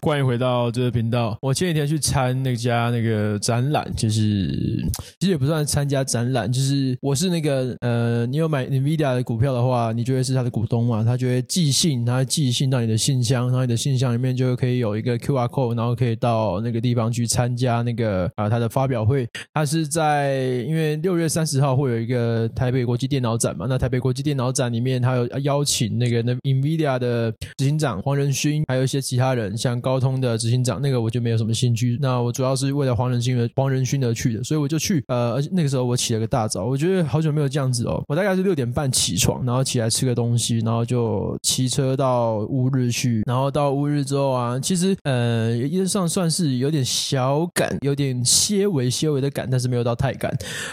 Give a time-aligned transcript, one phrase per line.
[0.00, 1.36] 欢迎回到这个频道。
[1.42, 4.48] 我前几天去参那家那个展览，就是
[5.18, 19.28] 其实也不算参加展览，就是我是那个呃，你有买 NVIDIA 的股票的话，你就会是他的股东嘛，他就会寄信，他寄信到你的信箱，然后你的信箱里面就可以有一个 QR code，然后可以到那个地方去参加那个啊、呃、他的发表会。
[19.52, 29.48] 他是在因为六月三十号会有一个台北国际电脑展嘛，那台北国际电脑展里面他有邀请那个那 NVIDIA 的执行长黄仁勋，还有一些其他人。
[29.56, 31.96] 像高通的执行长，那个我就没有什么兴趣。
[31.98, 35.02] 那我主要是为了黄仁勋而黄仁勋而去的，所以我就去。
[35.08, 38.04] 呃，而且那个时候我起了个大早，我觉得好久没有这样子哦。
[38.06, 43.22] 我大概是六点半起床，然后起来吃个东西，然后就骑车到乌日去。
[43.24, 50.30] 然后到乌日之后啊，其实呃，一路上算是有点小赶，有点些微些微的赶，但是没有到太赶。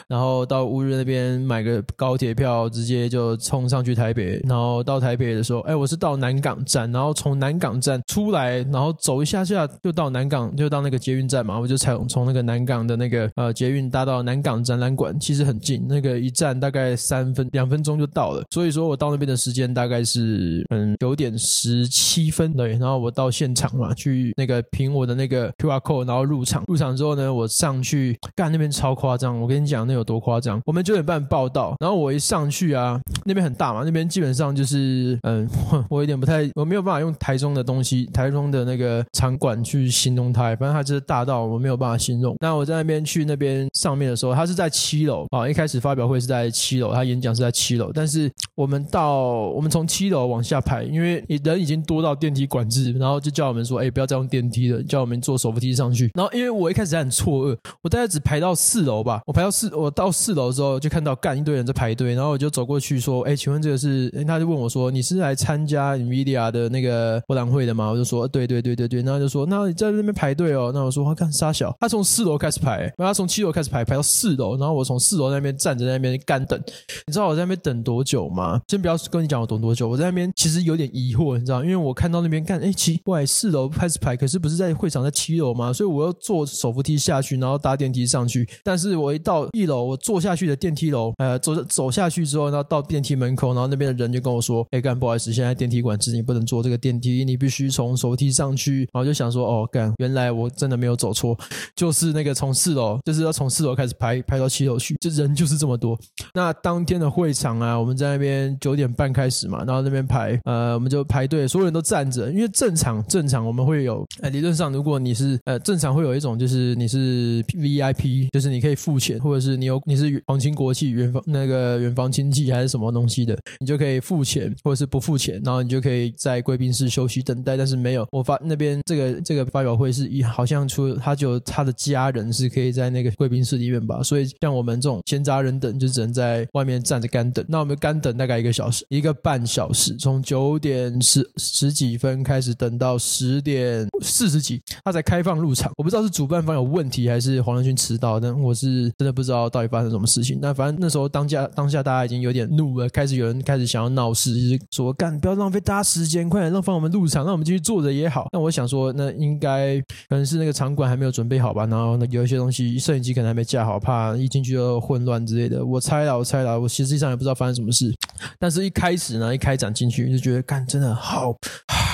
[0.09, 4.41] 然后到乌日那边买个高铁票，直接就冲上去台北。
[4.45, 8.65] 然后到台北的时候，哎，我是到南港站，然后从南港站出来。
[8.65, 18.43] 然后走一下下就到南港，就到那个捷运站嘛，我就从从那个南港的那个呃捷运搭到南港展览馆，其实很近，那个一站大概三分两分钟就到了。
[18.49, 26.63] 所以说我到那边的时间大概是嗯九点十七分对，然后我到现场嘛，去那个凭我的那个 QR code，然后入场。
[26.67, 30.59] 入场之后呢，我上去干那边超夸张，我跟你讲那有多夸张。
[30.65, 35.47] 我们九点半报到，然后我一上去啊，那边很大嘛，那边基本上就是嗯，
[35.89, 38.65] 我有点不太，我没有办法用台中的东西，台中的。
[38.65, 42.35] 那个场馆去形容它，反正它就是大到我们没有办法形容。
[42.39, 45.47] 那我在那边去那边上面的时候，它是在七楼啊。
[45.49, 47.91] 一开始发表会是在七楼，他演讲是在七楼。
[47.93, 59.21] 但是我们到我们从七楼往下排，因为人已经多到电梯管制，然后就叫我们说：“哎，不要再用电梯了，叫我们坐手扶梯上去。”然后因为我一开始很错愕，我大概只排到四楼吧。
[59.25, 70.71] 我排到四，我到四楼之后就看到干一堆人在排队，然后我就走过去说：“哎，请问这个是？”他就问我说：“你是来参加 NVIDIA 的那个博览会的吗？”我就说：“对对。”对对对对，然后就说，那你在那边排队哦。
[70.73, 76.59] 那我说，我看杀小，他从四楼开始排，然后从七楼开始排，排到四楼，然后我从四楼那边站着在那边干等。
[77.07, 78.61] 你知道我在那边等多久吗？
[78.67, 85.71] 先不要跟你讲我等多久，我在那边其实有点疑惑，你知道，因为我看到那边干，哎，奇怪，四楼开始排，可是不是在会场在七楼吗？
[85.71, 88.47] 所以我要坐手扶梯下去，然后搭电梯上去。
[88.63, 98.74] 但是我一到一楼，我坐下去的电梯楼，呃，走走下去之后，然后到电梯门口，然后那边的人就跟我说，哎，干，不好意思，现在电梯管制，你不能坐这个电梯，你必须从手扶梯上去。
[98.81, 101.37] 然后就想说，哦，干，原来我真的没有走错，
[101.75, 105.97] 就是那个从四楼，就是要从四楼开始排排到七楼去，就人就是这么多。
[106.33, 127.55] 那当天的会场啊，我们在那边九点半开始嘛，然后那边排，呃，我们就排队，所有人都站着，因为正常正常我们会有，呃，理论上如果你是呃正常会有一种就是你是 VIP，就是你可以付钱，或者是你有你是皇亲国戚远方那个远房亲戚还是什么东西的，你就可以付钱，或者是不付钱，然后你就可以在贵宾室休息等待。
[127.55, 128.64] 但是没有，我发那边。
[128.85, 137.45] 这个这个发表会是一好像除了他就他的家人是可以在那个贵宾室里面吧，所以像我们这种闲杂人等就只能在外面站着干等。
[137.47, 145.71] 那我们干等大概一个小时，一个半小时，从九点十十几分开始等到十点四十几，他才开放入场。
[145.77, 150.39] 我不知道是主办方有问题还是黄仁勋迟到，但我是真的不知道到底发生什么事情。
[150.41, 158.27] 那反正那时候当下当下大家已经有点怒了，开始有人开始想要闹事，就是说干不要浪费大家时间，快点让放我们入场，让我们继续坐着也好。
[158.33, 158.54] 那我。
[158.55, 159.79] 想说，那应该
[160.09, 165.63] 可能是那个场馆还没有准备好吧，然后那，有一些东西，摄影机可能还没架好，怕一进去就混乱之类的。
[165.65, 167.93] 我猜了，我猜了，我实际上也不知道发生什么事。
[168.39, 170.95] 但是一开始呢，一开展进去就觉得，干真的。
[170.95, 171.35] 好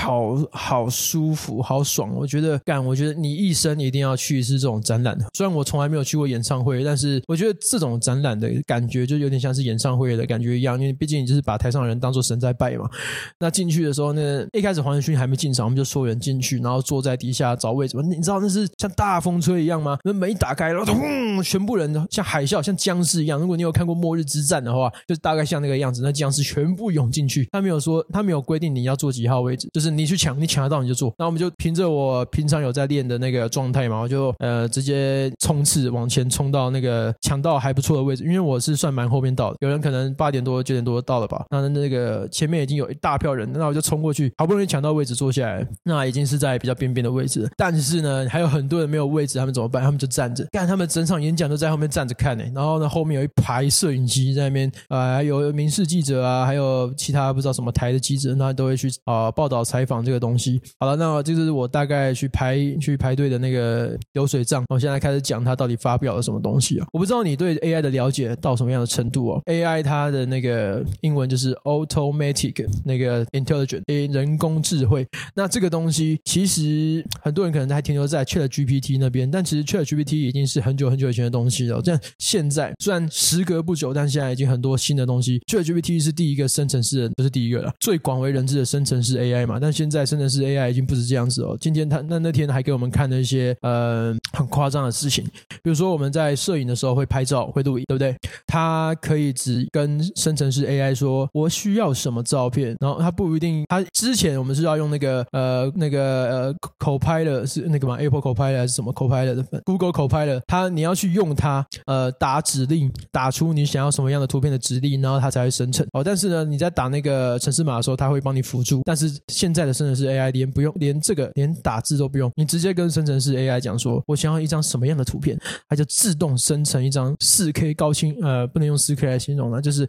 [0.01, 2.11] 好好舒服，好爽！
[2.15, 5.15] 我觉得干，我觉得你一生一定要去一次这种展览。
[5.35, 12.89] 虽然我从来没有去过演唱会，但是我觉得这种展览的感觉就有点像是演唱会的感觉一样，因为毕竟你就是把台上的人当做神在拜嘛。
[13.37, 17.95] 那进去的时候呢，一开始黄仁勋还没进场，我们就所有人进去，然后坐在底下找位置。
[18.01, 19.99] 你知道那是像大风吹一样吗？
[20.03, 23.39] 那门一打开，然后咚，全部人像海啸，像僵尸一样。
[23.39, 26.01] 如果你有看过《末日之战》的话，就大概像那个样子。
[26.01, 29.90] 那僵尸全部涌进去，他没有说，他没有规定你要坐几号位置，就是。
[29.95, 31.13] 你去抢，你抢得到你就做。
[31.17, 39.57] 那我们就凭着我平常有在练的那个状态嘛，我就呃直接冲刺往前冲到那个抢到还不错的位置，因为我是算蛮后面到的。
[39.59, 47.49] 有人可能八点多九点多到了吧，那那个前面已经有一大票人，那我就冲过去，好不容易抢到位置坐下来，那已经是在比较边边的位置。
[47.57, 49.83] 但是呢，还有很多人没有位置，他们怎么办？
[49.83, 52.43] 他们就站着，干他们整场演讲都在后面站着看呢。
[52.55, 59.80] 然后呢，后面有一排摄影机在那边，呃，有民视记者啊，还有其他不知道什么台的记者，那都会去啊、呃、报道采。
[59.81, 60.61] 采访这个东西。
[60.79, 64.63] 好了，那这就是我大概去排去排队的那个流水账。
[64.69, 66.85] 我现在开始讲它到底发表了什么东西啊？
[66.93, 69.41] 我不知道你对 AI 的了解到什么样的程度哦。
[69.47, 73.81] AI 它的那个英文就是 automatic 那个 intelligent
[74.13, 75.07] 人工智慧。
[75.33, 81.81] 那这个东西其实很多人可能还停留在 ChatGPT 那边，但其实 ChatGPT 已经是很久很久以前的东西了。
[81.81, 85.39] 这样现在虽然时隔不久，但现在已经很多新的东西。
[85.47, 89.59] ChatGPT 是第一个生成式的，不是第一个了，最广为人知的生成式 AI 嘛。
[89.59, 91.57] 但现在生成式 AI 已经不是这样子哦。
[91.59, 95.23] 今天他那那天还给我们看了一些嗯很夸张的事情，
[95.63, 98.15] 比如说我们在摄影的时候会拍照会录影，对不对？
[98.47, 103.63] 它可以只跟生成式 AI 说我需要什么照片，然后它不一定。
[103.69, 116.03] 它之前我们是要用那个呃那个呃 Copilot 是那个嘛 Apple Copilot 还是什么 Copilot 的 Google Copilot，它你要去用它呃打指令，打出你想要什么样的图片的指令，然后它才会生成哦。
[116.03, 118.81] 但是呢，你在打那个程式码的时候，它会帮你辅助。
[118.83, 125.37] 但是现在的生成式 AI 连不用连这个连打字都不用，你直接跟生成式 AI 讲说，我想要一张什么样的图片，
[125.67, 129.87] 它就自动生成一张四 K 高清呃不能用四 K 来形容了，就是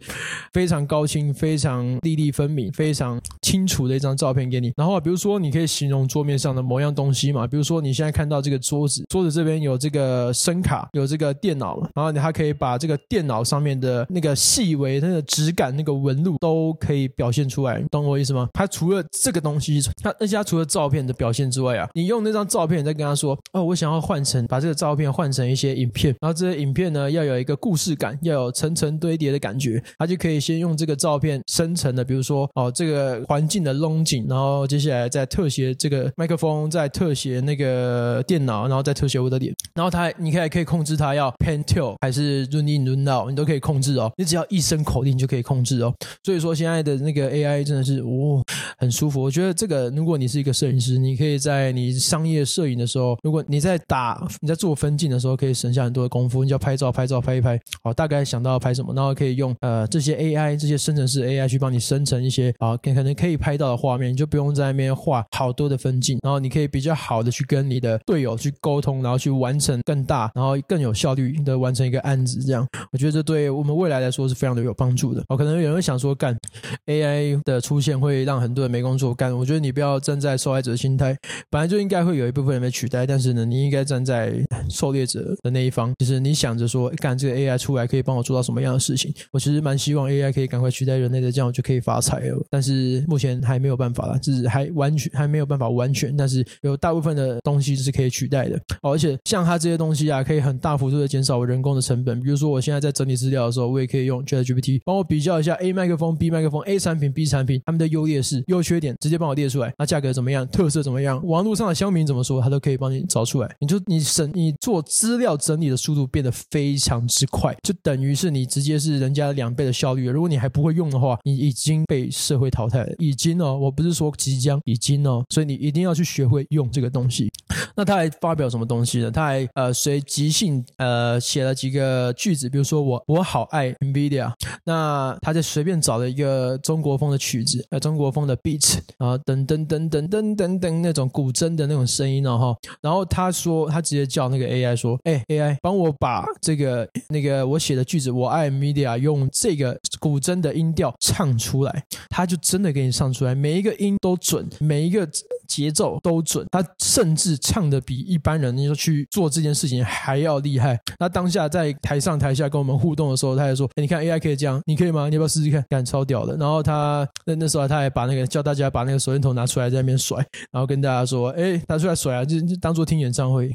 [0.51, 4.73] 非常高清、非常粒粒分明、非常清楚的一张照片给你。
[4.75, 18.47] 然后比如说你可以形容桌面上的某样东西嘛，比如说你现在看到这个桌子，桌子这边有这个声卡，有这个电脑，然后你还可以把这个电脑上面的那个细微的那个质感、那个纹路都可以表现出来，懂我意思吗？
[18.53, 45.93] 它除了这个东西，它而且它除了照片的表现之外啊，你用那张照片，再跟他说，哦，我想要换成把这个照片换成一些影片，然后这些影片呢要有一个故事感，要有层层堆叠的感觉，它就可以先用这个照片生成的，比如说哦这个环境的龙景，然后接下来再特写这个麦克风，再特写那个电脑，然后再特写我的脸，然后它你可以可以控制它要 pan tilt 还是 zoom in zoom out，你都可以控制哦，你只要一声口令就可以控制哦。
[46.23, 48.43] 所以说现在的那个 AI 真的是哦
[48.77, 75.23] 很舒服，我觉得这个如果你是一个摄影师，你可以在你商业摄影的时候，如果你在打你在做分镜的时候，可以省下很多的功夫，你就要拍照拍照拍一拍，好，大概想到拍什么，然后可以用呃这些 AI 这些生成式 AI 去帮你生成一些啊可可能可以拍到的画面，你就不用在那边画好多的分镜，然后你可以比较好的去跟你的队友去沟通，然后去完成更大，然后更有效率的完成一个案子，这样我觉得这对我们未来来说是非常的有帮助的。
[75.29, 76.37] 哦，可能有人会想说，干
[76.85, 81.17] AI 的出现会让很多人没工作干，我觉得你不要站在受害者的心态，
[81.49, 89.11] 本来就应该会有一部分人被取代，但是呢，你应该站在在狩猎者的那一方，就是你想着说，干这个 AI 出来可以帮我做到什么样的事情？
[89.31, 92.45] 我其实蛮希望 AI 可以赶快取代人类的，这样我就可以发财了。
[92.51, 98.55] 但是目前还没有办法啦，就是还完全还没有办法完全，但是有大部分的东西是可以取代的。
[98.83, 102.19] 哦，而且像它这些东西啊，可以很大幅度的减少我人工的成本。
[102.21, 109.73] 比如说我现在在整理资料的时候，我也可以用 ChatGPT 帮我比较一下 A 麦克风、B 麦克风、A 产品、B 产品它们的优劣势、优缺点，直接帮我列出来。
[109.79, 110.47] 那价格怎么样？
[110.47, 111.19] 特色怎么样？
[111.25, 112.41] 网络上的乡民怎么说？
[112.41, 113.55] 它都可以帮你找出来。
[113.59, 113.99] 你就你
[114.33, 120.07] 你做资料整理的速度变得非常之快，就等于是你直接是人家两倍的效率。
[120.09, 122.93] 如果你还不会用的话，你已经被社会淘汰了。
[122.99, 127.31] 已经哦，我不是说即将，已经哦，所以你一定要去学会用这个东西。
[127.75, 129.11] 那他还发表什么东西呢？
[129.11, 134.31] 他还呃随即兴呃写了几个句子，比如说我我好爱 NVIDIA。
[134.65, 142.55] 那他就随便找了一个中国风的曲子，呃中国风的 beat 啊噔噔噔噔噔噔噔那种古筝的那种声音哦哈。
[142.81, 155.07] 然后他说他直接叫那个 AI 说，哎 AI 帮我把这个那个我写的句子我爱 NVIDIA 用这个古筝的音调唱出来，他就真的给你唱出来，每一个音都准，每一个。
[155.53, 160.79] 节奏都准，他甚至唱的比一般人你说去做这件事情还要厉害。
[160.97, 165.09] 他当下在台上台下跟我们互动的时候，他还说：“欸、你看 AI 可以这样，你可以吗？
[165.09, 165.63] 你要不要试试看？
[165.69, 170.17] 干超屌的。”然后他那那时候他还把那个叫大家把那个手电筒拿出来在那边甩，
[170.51, 173.53] 然后跟大家说：“哎、拿出来甩啊，就当做听演唱会。”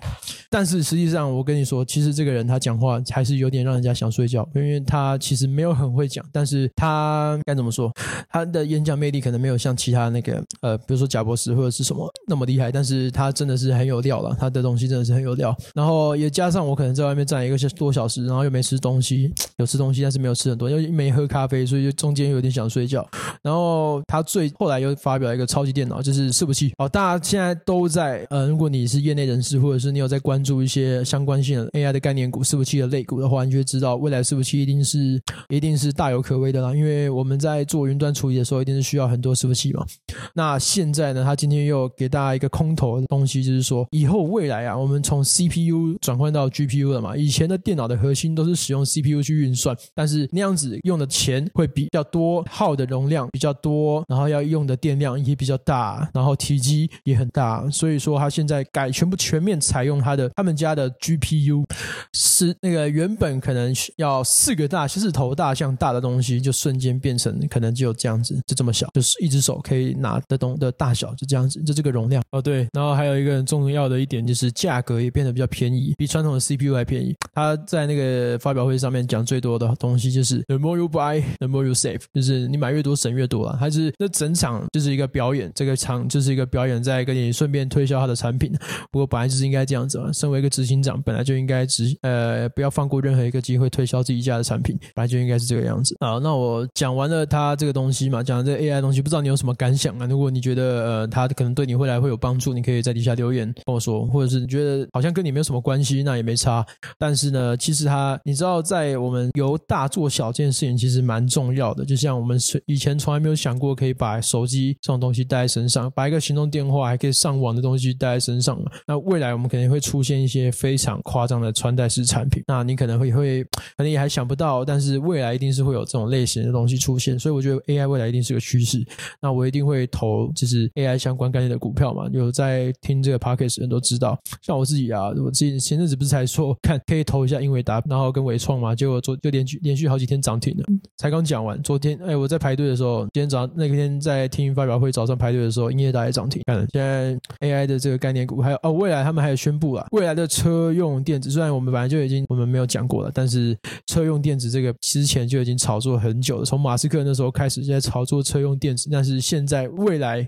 [0.49, 7.93] 但是实际上，我跟你说，其实这个人他讲话还是有点让人家想睡觉，因为他其实没有很会讲，但是他该怎么说？
[8.31, 11.88] 他的演讲魅力可能没有像其他那个呃，比如说贾博士或者是。
[11.89, 12.71] 什么那么厉害？
[12.71, 15.57] 但是他真的是很有料了，他的东西真的是很有料。
[15.75, 23.09] 然后也加上我可能在外面站一个多小时，然后又没吃东西， 有吃东西但是没有吃很多，又没喝咖啡，所以就中间有点想睡觉。
[23.43, 26.73] 然后他最后来又发表一个超级电脑，就是伺服器。
[26.77, 36.75] 好，大家现在都在呃，如果你是业内人士，或者是你有在关注一些相关性的 AI 的概念股、伺服器的类股的话，你就会知道未来伺服器一定是一定是大有可为的啦。
[36.75, 39.87] 因为我们在做云端处理的时候，一定是需要很多伺服器嘛。
[40.35, 47.17] 那现在呢，他今天又给大家一个空头的东西，就是说以后未来啊，我们从 CPU 转换到 GPU 了嘛。
[47.17, 57.69] 以前的电脑的核心都是使用 CPU 去运算，但是那样子用的钱会比较多，耗的容量比较多，然后要用的电量也比较大，然后体积也很大。
[57.71, 61.65] 所以说，他现在改全部全面采用他的他们家的 GPU，
[62.13, 72.41] 是那个原本可能要四个大四头大象大的东西，就瞬间变成可能只有这样子，就这么小，就是一只手可以拿得动的大小，就这样子，就这个容量哦。
[72.41, 77.15] 对，然后还有一个很重要的一点就是价格也变得比较便宜，比传统的 CPU 还便宜。
[77.35, 83.57] 他在那个发表会上面讲最多的东西就是 The more you buy, the more you save，就是你买越多省越多啊。
[83.59, 88.53] 还是那整场就是一个表演，这个场就是一个表演，在跟你顺便推销他的产品。
[88.91, 95.97] 不过本来就是应该这样子嘛，身为一个执行长，本来就应该执呃不要放过任何一个机会推销自己家的产品，本来就应该是这个样子。
[96.01, 100.07] 好，那我讲完了他这个东西嘛，讲了这个 AI 东西，不知道你有什么感想啊？
[100.07, 106.65] 如果你觉得呃他可能对你未来会有帮助，你可以在底下留言跟我说，或者是你觉得好像跟你没有什么关系，那也没差。
[106.99, 111.85] 但是呢，其实它你知道，在我们由大做小这件事情其实蛮重要的。
[111.85, 118.59] 就像我们以前从来没有想过可以把手机这种东西带在身上，把一个行动电话还可以上网的东西带在身上。
[118.87, 127.19] 那未来我们肯定会出现一些非常夸张的穿戴式产品，那你可能会会可能也还想不到，但是未来一定是会有这种类型的东西出现。
[127.19, 128.85] 所以我觉得 AI 未来一定是个趋势。
[129.21, 132.09] 那我一定会投就是 AI 相关念的股票嘛。
[132.13, 140.65] 有在听这个 Podcast 的人都知道，像我自己啊，我自己前阵子不是才说 看可以投一下英伟达，然后跟伟创嘛，结果昨就连续连续好几天涨停了。
[140.97, 146.43] 才刚讲完，昨天哎我在排队的时候，今天早上那天在听发表会早上排队的时候，英业达也涨停。
[146.47, 160.27] 看了现在 AI 的这个概念股，还有哦未来他们还有宣布了未来的车用电子，虽然我们本来就已经我们没有讲过了，但是车用电子这个之前就已经炒作很久了，从马斯克那时候开始就在炒作车用电子，但是现在未来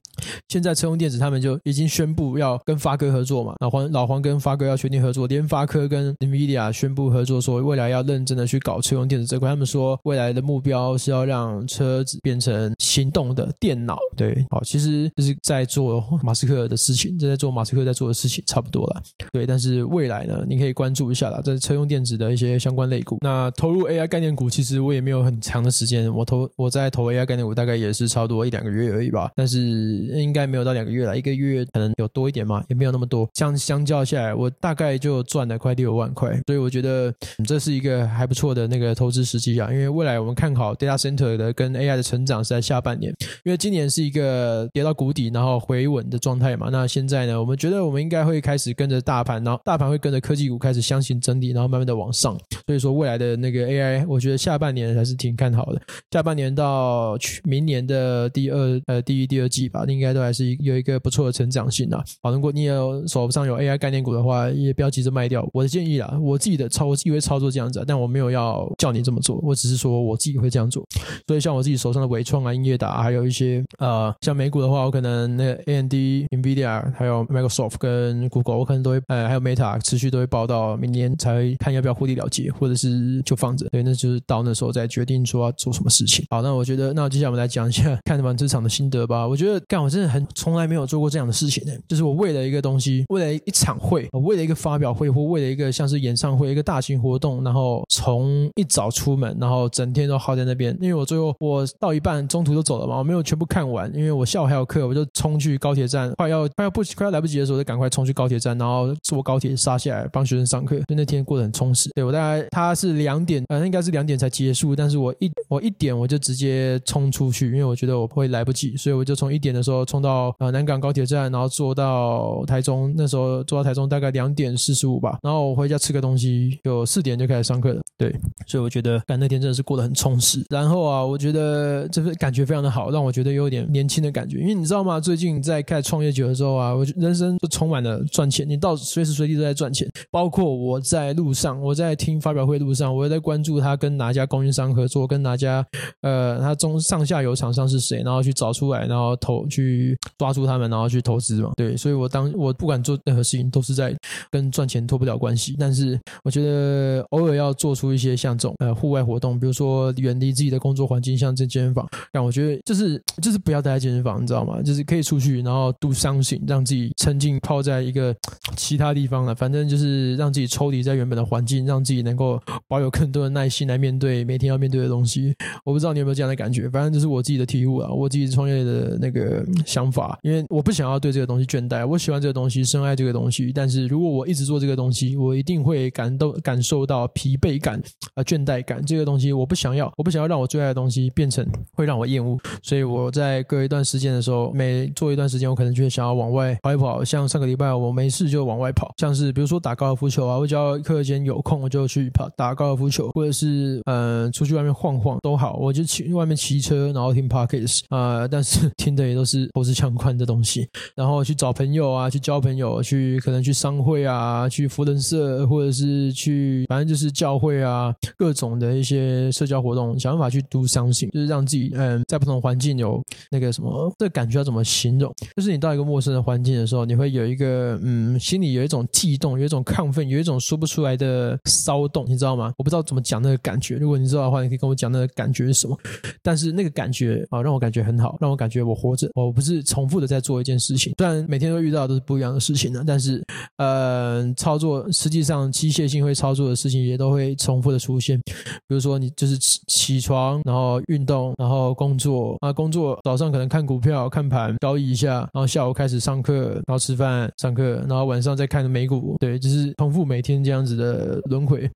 [0.48, 9.48] 现在车用电子他们就已经宣布要跟发哥合作嘛，老黄老黄跟发哥要确定合作，联发科跟 NVIDIA 宣布合作，说未来要认真的去搞车用电子这块。
[9.48, 13.98] 他们说未来的目标是要让车子变成行动的电脑。
[14.14, 19.02] 对，好，其实就是在做马斯克的事情，正在做马斯克在做的事情，差不多了。
[19.32, 23.18] 对，但是未来呢，你可以关注一下啦，这是车用电子的一些相关类股。
[23.22, 29.30] 那投入 AI 概念股，其实我也没有很长的时间，我投我在投 AI 概念股大概也是差不多一两个月而已吧。
[29.34, 33.28] 但是应该没有到两个月了，一个月可能有多一点嘛，也没有那么多。
[33.34, 37.14] 相相较下来，我大概就赚了快六万块，所以我觉得
[37.46, 39.70] 这是一个还不错的那个投资时机啊。
[39.72, 46.68] 因为未来我们看好 data center 的跟 AI 的成长是在下半年，因为今年是一个跌到谷底然后回稳的状态嘛。
[46.70, 52.36] 那现在呢，我们觉得我们应该会开始跟着大盘，然后大盘会跟着科技股开始相形整理，然后慢慢的往上。
[52.66, 55.80] 所以说未来的那个 AI，我觉得下半年还是挺看好的。
[56.10, 62.02] 下半年到去明年的第二呃第一第二季吧，应该都还是有一个不错的成长性啊。
[62.22, 65.48] 好，如果你也有手上有 AI 概念股的话，也不要急着卖掉。
[65.52, 70.84] 我的建议啦，我自己的操，我以为操作这样子，但我没有要叫你这么做，我只是说我自己会这样做。
[71.26, 75.92] 所以像我自己手上的伟创啊、音乐达，还有一些呃，像美股的话，我可能那 AMD、
[76.30, 83.68] NVIDIA，还有 Microsoft 跟 Google，我可能都会呃，还有 Meta 持续都会报到明年才会看要不要获利了结，或者是就放着。
[83.70, 86.24] 对，那就是到那时候再决定说要做什么事情。
[86.30, 89.26] 好，那我觉得，那接下来我们来讲一下 看完这场的心得吧。
[89.26, 100.76] 我觉得，干，我真的很从来没有做过这样的事情呢，就是我为了一个东西，为了一场会，我为了一个发表会，或为了一个像是演唱会、一个大型活动，然后从一早出门，然后整天都耗在那边。
[100.80, 110.78] 因为我最后我到一半中途都走了嘛，我没有全部看完，因为我下午还有课，我就冲去高铁站，快要快要不快要来不及的时候，就赶快冲去高铁站，然后坐高铁杀下来帮学生上课。
[110.86, 111.90] 就那天过得很充实。
[111.94, 122.92] 对，我大概他是两点，呃，应该是两点才结束，但是我一我一点我就直接冲出去，因为我觉得我会来不及，所以我就从一点的时候冲到呃南港高铁站，然后坐到台中。
[122.94, 127.80] 那时候坐到台中大概两点四十五吧，然后我回家吃个东西，就四点就开始上课了。
[127.96, 128.14] 对，
[128.46, 130.44] 所以我觉得干那天真的是过得很充实。
[130.50, 134.38] 然后啊，我觉得这份感觉非常的好，让我觉得有点年轻的感觉。
[134.38, 135.00] 因为你知道吗？
[135.00, 139.88] 最近在开创业久的时候啊，我人生就充满了赚钱，你到随时随地都在赚钱。
[140.10, 145.64] 包括我在路上，我在听发表会路上，我也在关注他跟哪家供应商合作，跟哪家
[146.02, 151.50] 呃他中上下游厂商是谁，然后去找出来，然后投去抓住他们，然后去投资嘛。
[151.56, 153.94] 对，所以我当我不管做任何事情，都是在
[154.30, 155.54] 跟赚钱脱不了关系。
[155.58, 157.90] 但是我觉得偶尔要做出。
[157.90, 161.84] 一些像这种呃户外活动，比如说远离自己的工作环境，像这健身房。
[162.12, 164.62] 但我觉得就是就是不要待在健身房，你知道吗？
[164.62, 168.14] 就是可以出去，然后 do something，让自己沉浸泡在一个
[168.56, 169.34] 其他地方了。
[169.34, 175.34] 反正就是让自己抽离在原本的环境，让自己能够保有更多的耐心来面对每天要面对的东西。
[175.64, 180.16] 我不知道你有没有这样的感觉，反正这是我自己的体悟啊，我自己创业的那个想法。
[180.30, 183.50] 因为我不想要对这个东西倦怠，我喜欢这个东西，深爱这个东西。
[183.52, 187.82] 但是如果我一直做这个东西，我一定会感到感受到疲惫感
[188.14, 188.80] 啊、倦怠感。
[188.86, 191.44] 这个东西我不想要，我不想要让我最爱的东西变成
[191.74, 192.38] 会让我厌恶。
[192.62, 197.04] 所以我在隔一段时间的时候，每做一段时间，我可能就会想要往外跑一跑。
[197.04, 225.12] 像上个礼拜我没事就往外跑，像是比如说打高尔夫球啊，我只要课间有空我就去跑打高尔夫球，或者是嗯、呃、出去外面晃晃都好，我就去外面骑车，然后听 Podcast 啊、呃，但是听的也都是都是枪宽的东西，然后去找朋友啊，去交朋友，去可能去商会啊，去扶轮社，或者是去反正就是教会啊，各种的一些社交活动，想办法去 do something，就是让自己嗯在不同环境有那个什么，这感觉要怎么形容？
[225.36, 232.52] 就是你到一个陌生的环境的时候，你会有一个嗯心里有一种悸动，有一种亢奋，有一种说不出来的骚动，你知道吗？
[232.58, 235.76] 我不知道怎么讲那个感觉，如果你知道的话，你可以跟我讲那个感觉是什么。
[236.22, 243.24] 但是那个感觉啊，让我感觉很好，让我感觉我活着，我不是重复的在做一件事情，虽然每天都遇到的都是不一样的事情呢，但是
[243.56, 248.18] 呃，操作实际上机械性会操作的事情也都会重复的出现，
[248.66, 252.36] 比如说你就是起起床，然后运动，然后工作。
[252.40, 261.70] 啊，工作早上可能看股票、看盘、交易一下，然后下午开始上课，然后吃饭、上课，然后晚上再看美股，对，就是重复每天这样子的轮回。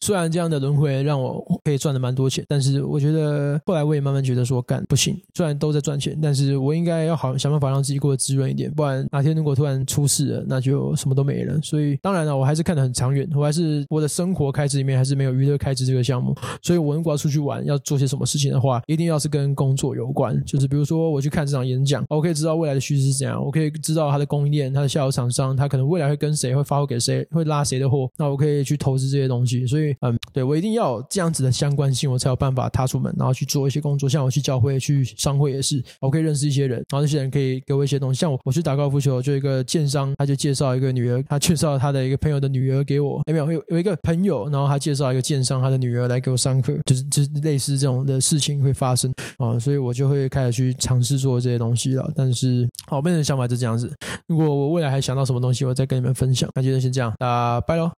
[0.00, 11.58] 虽然这样的轮回让我可以赚的蛮多钱，但是我觉得后来我也慢慢觉得说，干不行，虽然都在赚钱，但是我应该要好想办法让自己过得滋润一点，不然哪天如果突然出事了，那就什么都没了。
[11.62, 16.34] 所以当然了，我还是看得很长远，我还是我的生活开支里面还是没有娱乐开支这个项目。
[16.62, 29.66] 所以我如果要出去玩，要做些什么事情的话，一定要是跟工作有关，就是比如说我去看这场演讲，我可以知道未来的趋势是怎样，我可以知道它的供应链、它的下游厂商，它可能未来会跟谁会发货给谁，会拉谁的货，那我可以去投资这些东西。
[29.66, 34.08] 所以嗯，对，我一定要有这样子的相关性，我才有办法踏出门，然后去做一些工作。
[34.08, 38.20] 像我去教会、去商会也是，我可以认识一些人，然后这些人可以给我一些东西。
[38.20, 43.22] 像我，我去打高尔夫球，就一个建商，他就介绍一个女儿，他介绍他的一个朋友的女儿给我。
[43.26, 43.52] 有没有？
[43.52, 52.10] 有有一个朋友，然后他介绍一个建商，他的女儿来给我上课，就是就是类似这种的事情会发生啊，所以我就会开始去尝试做这些东西了。
[52.14, 53.92] 但是，好，我变成想法就这样子。
[54.26, 56.48] 如果我未来还想到什么东西，我再跟你们分享。
[56.54, 57.90] 那就先这样，那拜喽。